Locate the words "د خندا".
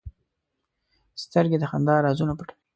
1.59-1.95